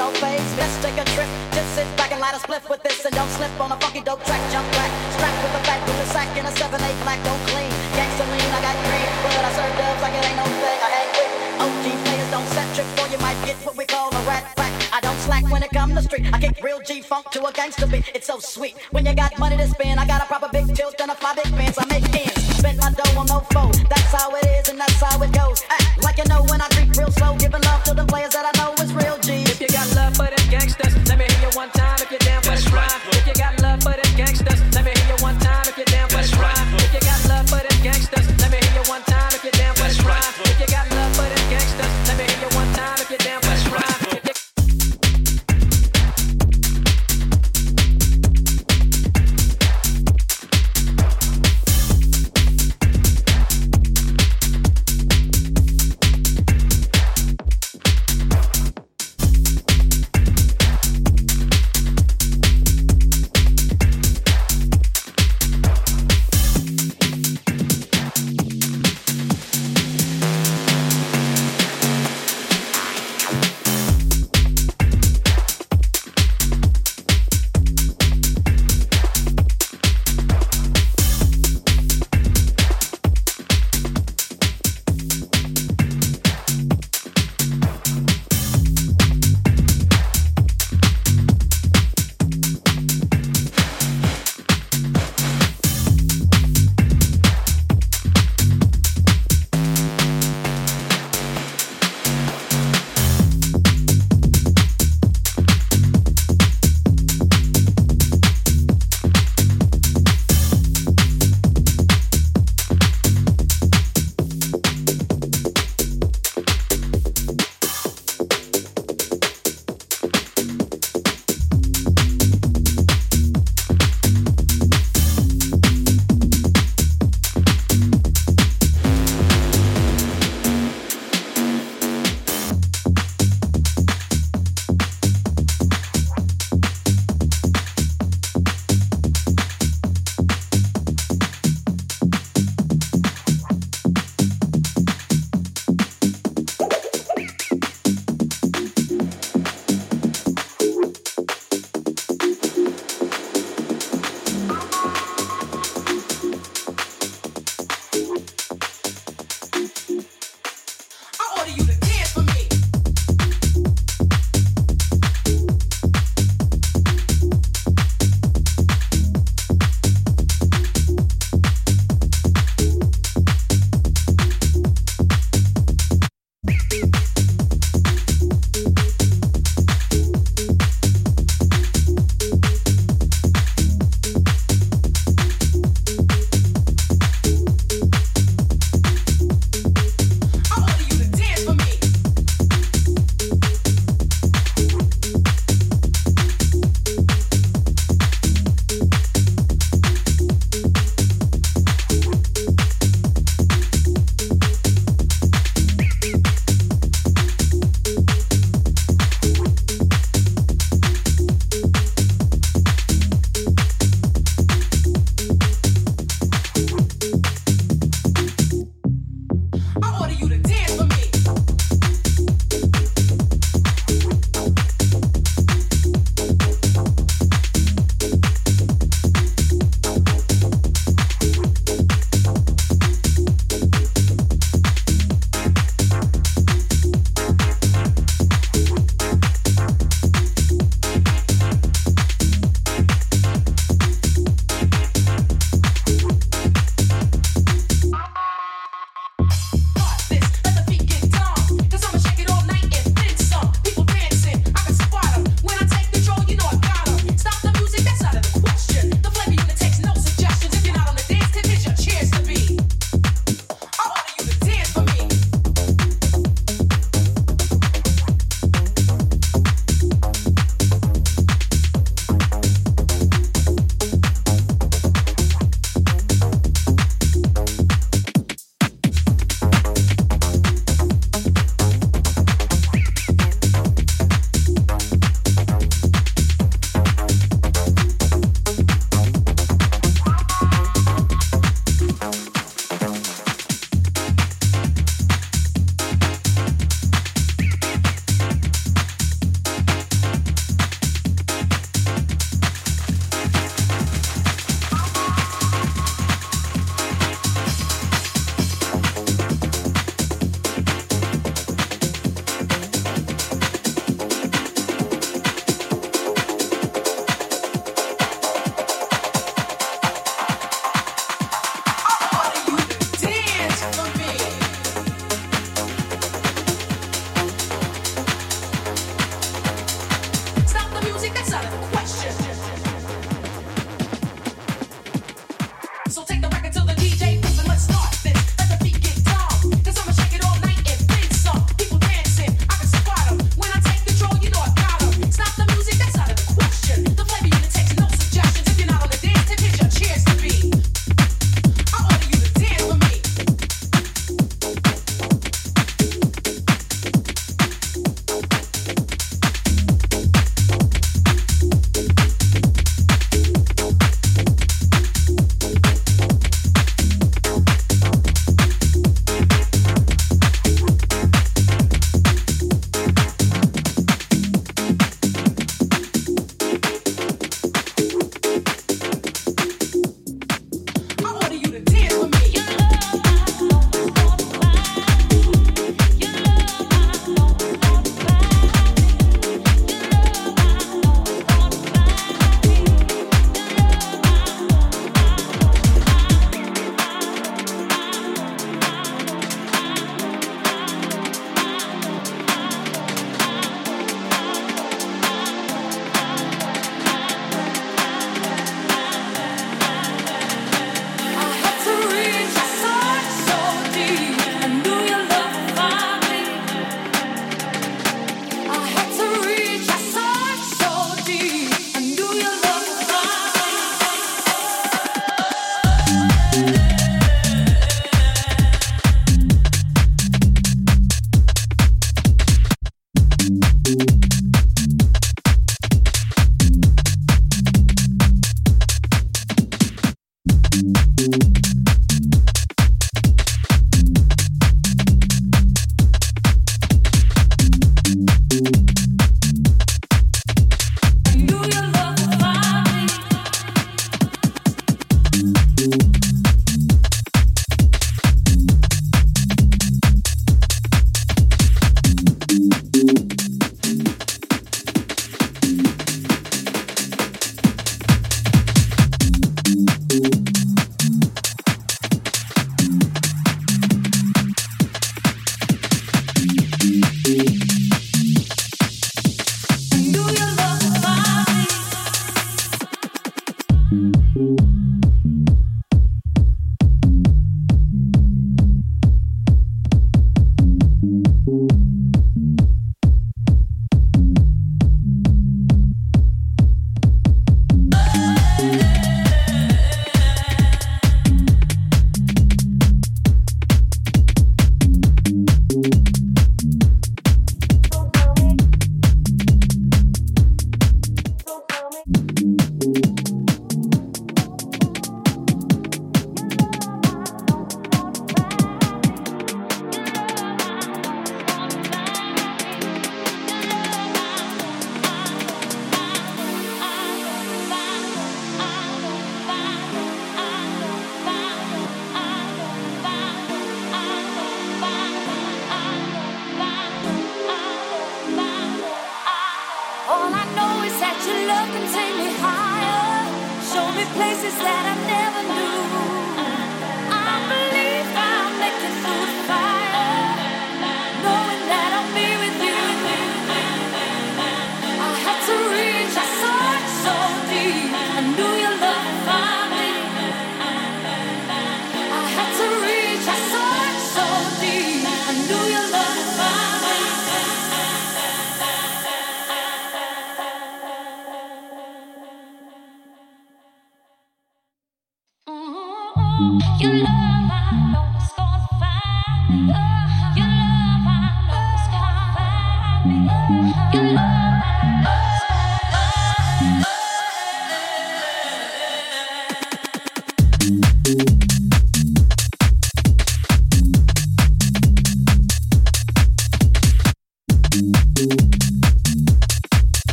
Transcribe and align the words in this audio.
Let's 0.00 0.80
take 0.80 0.96
a 0.96 1.04
trip. 1.12 1.28
Just 1.52 1.74
sit 1.76 1.84
back 1.98 2.10
and 2.10 2.20
light 2.22 2.32
a 2.32 2.38
spliff 2.38 2.70
with 2.70 2.82
this 2.82 3.04
and 3.04 3.14
don't 3.14 3.28
slip 3.36 3.52
on 3.60 3.70
a 3.70 3.76
funky 3.76 4.00
dope 4.00 4.24
track. 4.24 4.40
Jump 4.50 4.64
back, 4.72 4.88
strap 5.12 5.34
with 5.44 5.60
a 5.60 5.62
back 5.68 5.86
with 5.86 6.00
a 6.00 6.06
sack 6.06 6.36
in 6.38 6.46
a 6.46 6.52
seven 6.56 6.80
eight 6.80 6.96
black. 7.04 7.20
Don't 7.22 7.44
clean, 7.52 7.68
gangsta 7.92 8.24
lean. 8.32 8.48
I 8.48 8.60
got 8.64 8.76
green, 8.80 9.08
but 9.20 9.44
I 9.44 9.52
serve 9.52 9.76
dubs 9.76 10.00
like 10.00 10.14
it 10.16 10.24
ain't 10.24 10.36
no 10.40 10.46
thing. 10.64 10.80
I 10.80 10.88
hang 10.96 11.10
quick. 11.12 11.30
OG 11.60 11.84
players. 12.00 12.30
Don't 12.32 12.48
set 12.48 12.68
trip 12.74 12.88
for 12.96 13.12
you 13.12 13.18
might 13.20 13.36
get 13.44 13.56
what 13.66 13.76
we 13.76 13.84
call 13.84 14.08
a 14.08 14.22
rat 14.24 14.56
pack. 14.56 14.72
I 14.90 15.00
don't 15.00 15.20
slack 15.20 15.44
when 15.52 15.62
it 15.62 15.70
come 15.70 15.94
to 15.94 16.02
street. 16.02 16.32
I 16.32 16.40
kick 16.40 16.64
real 16.64 16.80
G 16.80 17.02
funk 17.02 17.30
to 17.32 17.44
a 17.44 17.52
gangster 17.52 17.86
beat. 17.86 18.10
It's 18.14 18.26
so 18.26 18.38
sweet 18.38 18.76
when 18.92 19.04
you 19.04 19.14
got 19.14 19.38
money 19.38 19.58
to 19.58 19.68
spend. 19.68 20.00
I 20.00 20.06
got 20.06 20.22
a 20.22 20.24
proper 20.24 20.48
big 20.50 20.74
tilt 20.74 20.98
and 20.98 21.10
a 21.10 21.14
fly 21.14 21.34
big 21.34 21.52
pants. 21.52 21.76
I 21.78 21.84
make 21.92 22.08
ends, 22.16 22.56
spend 22.56 22.78
my 22.78 22.90
dough 22.90 23.20
on 23.20 23.26
no 23.26 23.40
foe. 23.52 23.70
That's 23.90 24.12
how 24.16 24.34
it. 24.34 24.39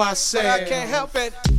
myself. 0.00 0.44
But 0.44 0.62
I 0.62 0.64
can't 0.64 0.88
help 0.88 1.14
it. 1.14 1.49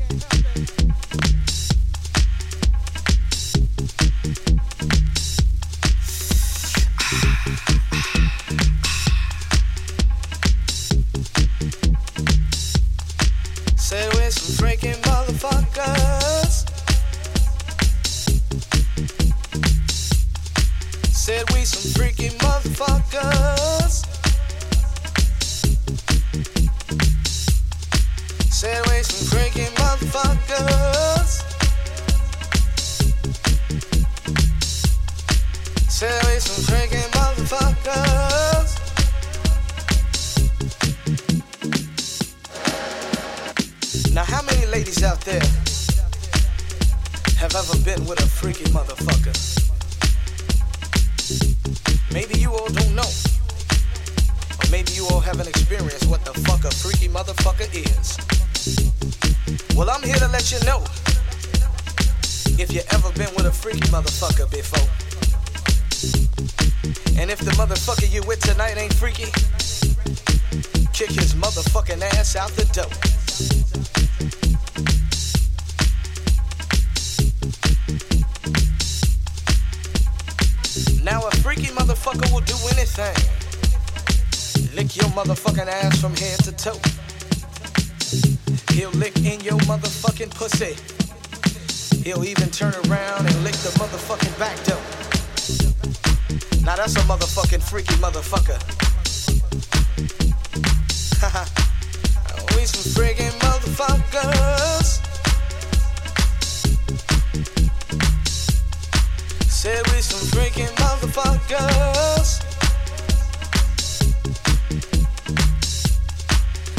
Say 109.48 109.82
we 109.94 110.02
some 110.02 110.28
freaking 110.32 110.74
motherfuckers. 110.76 112.42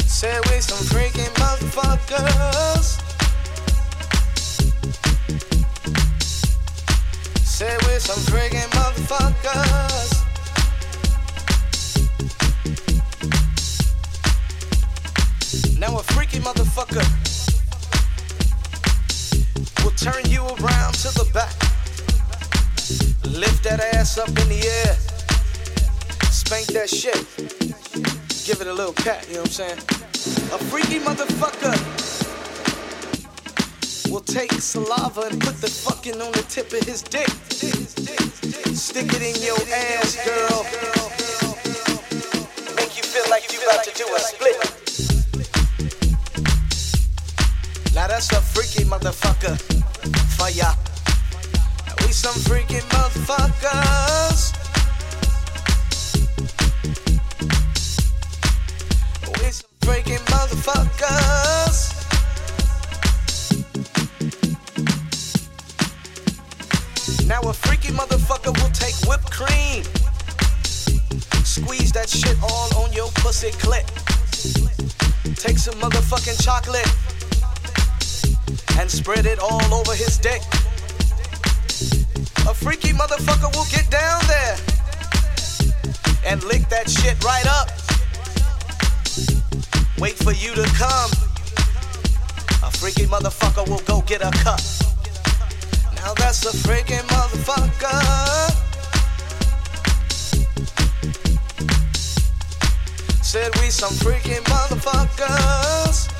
Say 0.05 0.39
we 0.49 0.61
some 0.61 0.85
freaking 0.87 1.33
motherfuckers. 1.41 2.99
Say 7.43 7.77
we 7.87 7.99
some 7.99 8.21
freaking 8.31 8.69
motherfuckers. 8.77 10.11
Now 15.79 15.97
a 15.97 16.03
freaky 16.03 16.39
motherfucker 16.39 17.22
will 19.83 19.91
turn 19.91 20.23
you 20.29 20.41
around 20.41 20.93
to 20.93 21.09
the 21.13 21.29
back. 21.33 21.53
Lift 23.25 23.63
that 23.63 23.79
ass 23.93 24.17
up 24.17 24.29
in 24.29 24.47
the 24.47 24.63
air. 24.65 24.95
Spank 26.31 26.67
that 26.67 26.89
shit. 26.89 27.19
Give 28.45 28.61
it 28.61 28.67
a 28.67 28.73
little 28.73 28.93
cat, 28.93 29.25
you 29.27 29.35
know 29.35 29.41
what 29.41 29.59
I'm 29.59 29.77
saying? 29.77 29.77
A 30.53 30.57
freaky 30.71 30.99
motherfucker 30.99 31.73
will 34.11 34.21
take 34.21 34.51
saliva 34.53 35.21
and 35.21 35.41
put 35.41 35.59
the 35.59 35.69
fucking 35.69 36.21
on 36.21 36.31
the 36.33 36.43
tip 36.49 36.71
of 36.71 36.83
his 36.83 37.01
dick. 37.01 37.29
Stick 38.75 39.07
it 39.09 39.21
in 39.21 39.41
your 39.43 39.59
ass, 39.73 40.15
girl. 40.25 40.63
Make 42.75 42.95
you 42.97 43.03
feel 43.03 43.29
like 43.29 43.51
you 43.51 43.61
about 43.63 43.83
to 43.85 43.91
do 43.95 44.05
a 44.15 44.19
split. 44.19 44.72
Now 48.03 48.09
that's 48.09 48.33
a 48.33 48.41
freaky 48.41 48.83
motherfucker 48.83 49.55
for 50.35 50.49
ya. 50.49 50.73
We 52.05 52.11
some 52.11 52.33
freaky 52.33 52.81
motherfuckers. 52.91 54.51
We 59.39 59.51
some 59.51 59.69
freaky 59.83 60.17
motherfuckers. 60.33 61.77
Now 67.25 67.39
a 67.43 67.53
freaky 67.53 67.93
motherfucker 67.93 68.51
will 68.61 68.71
take 68.71 68.95
whipped 69.07 69.31
cream. 69.31 69.85
Squeeze 71.45 71.93
that 71.93 72.09
shit 72.09 72.35
all 72.43 72.83
on 72.83 72.91
your 72.91 73.09
pussy 73.21 73.51
clit. 73.51 73.87
Take 75.37 75.57
some 75.57 75.75
motherfucking 75.75 76.43
chocolate 76.43 77.12
and 78.79 78.89
spread 78.89 79.25
it 79.25 79.39
all 79.39 79.73
over 79.73 79.93
his 79.93 80.17
dick. 80.17 80.41
A 82.47 82.53
freaky 82.53 82.89
motherfucker 82.89 83.55
will 83.55 83.67
get 83.71 83.89
down 83.89 84.21
there 84.27 84.57
and 86.25 86.43
lick 86.43 86.67
that 86.69 86.89
shit 86.89 87.21
right 87.23 87.45
up. 87.47 87.69
Wait 89.99 90.15
for 90.15 90.33
you 90.33 90.53
to 90.55 90.63
come. 90.75 91.11
A 92.63 92.71
freaky 92.71 93.05
motherfucker 93.05 93.67
will 93.69 93.83
go 93.85 94.01
get 94.01 94.21
a 94.21 94.31
cup. 94.43 94.59
Now 95.95 96.13
that's 96.15 96.45
a 96.45 96.55
freaky 96.57 96.95
motherfucker. 97.13 98.51
Said 103.21 103.51
we 103.61 103.69
some 103.69 103.93
freaky 103.93 104.41
motherfuckers. 104.43 106.12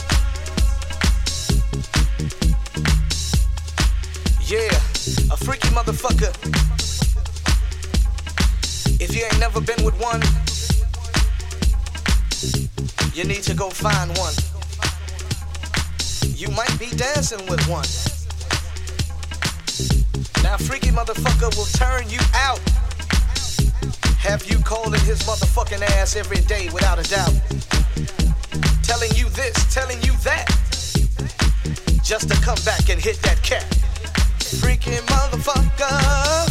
Yeah, 4.54 4.70
a 5.32 5.38
freaky 5.38 5.70
motherfucker. 5.70 6.30
If 9.02 9.16
you 9.16 9.24
ain't 9.24 9.40
never 9.40 9.60
been 9.60 9.84
with 9.84 10.00
one, 10.00 10.22
you 13.16 13.24
need 13.24 13.42
to 13.50 13.56
go 13.56 13.72
find 13.72 14.16
one. 14.16 14.36
You 16.38 16.50
might 16.50 16.78
be 16.78 16.96
dancing 16.96 17.44
with 17.50 17.68
one. 17.68 17.90
Now, 20.44 20.58
freaky 20.58 20.92
motherfucker 20.92 21.50
will 21.58 21.66
turn 21.74 22.08
you 22.08 22.20
out. 22.36 22.60
Have 24.20 24.46
you 24.46 24.60
calling 24.60 25.02
his 25.02 25.24
motherfucking 25.24 25.82
ass 25.98 26.16
every 26.16 26.42
day 26.42 26.70
without 26.72 27.00
a 27.00 27.10
doubt. 27.10 27.34
Telling 28.84 29.10
you 29.16 29.30
this, 29.30 29.74
telling 29.74 30.00
you 30.04 30.14
that. 30.24 30.46
Just 32.04 32.30
to 32.30 32.40
come 32.42 32.60
back 32.64 32.92
and 32.92 33.02
hit 33.02 33.20
that 33.24 33.42
cat. 33.42 33.66
Freaky 34.44 34.98
motherfucker. 35.08 36.50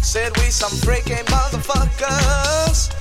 Said 0.00 0.36
we 0.36 0.50
some 0.50 0.70
freaky 0.78 1.20
motherfuckers. 1.26 2.92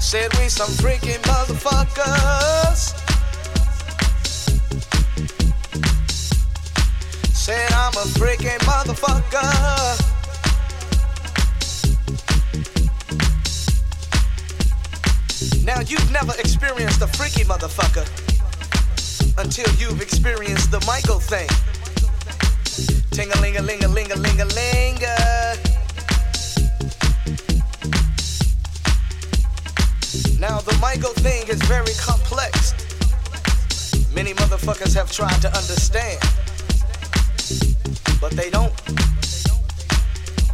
Said 0.00 0.32
we 0.38 0.48
some 0.48 0.70
freaky 0.74 1.18
motherfuckers. 1.22 2.94
Said 7.32 7.72
I'm 7.72 7.92
a 7.94 8.06
freaky 8.18 8.56
motherfucker. 8.66 10.15
Now 15.66 15.80
you've 15.80 16.12
never 16.12 16.32
experienced 16.38 17.02
a 17.02 17.08
freaky 17.08 17.42
motherfucker 17.42 18.06
until 19.36 19.66
you've 19.74 20.00
experienced 20.00 20.70
the 20.70 20.78
Michael 20.86 21.18
thing. 21.18 21.48
Ting 23.10 23.32
a 23.32 23.40
ling 23.40 23.56
a 23.56 23.62
ling 23.62 23.82
a 23.82 23.88
Now 30.38 30.60
the 30.60 30.78
Michael 30.80 31.14
thing 31.14 31.48
is 31.48 31.60
very 31.62 31.94
complex. 31.98 32.72
Many 34.14 34.34
motherfuckers 34.34 34.94
have 34.94 35.10
tried 35.10 35.42
to 35.42 35.48
understand, 35.48 36.20
but 38.20 38.30
they 38.32 38.50
don't. 38.50 38.72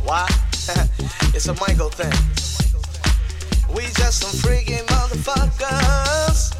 Why? 0.07 0.27
it's 1.35 1.49
a 1.49 1.55
Michael 1.61 1.91
thing. 1.91 2.32
We 3.75 3.85
just 3.95 4.21
some 4.21 4.39
freaky 4.41 4.79
motherfuckers. 4.93 6.53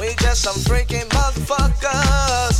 We 0.00 0.14
just 0.16 0.42
some 0.42 0.60
freaky 0.62 1.00
motherfuckers. 1.10 2.56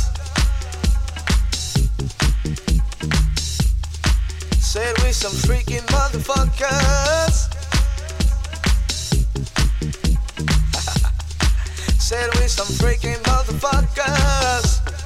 Said 4.61 4.95
we 5.03 5.11
some 5.11 5.33
freaking 5.33 5.85
motherfuckers. 5.87 7.49
Said 11.99 12.29
we 12.35 12.47
some 12.47 12.67
freaking 12.67 13.21
motherfuckers. 13.23 14.98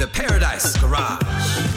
The 0.00 0.06
Paradise 0.06 0.78
Garage. 0.78 1.69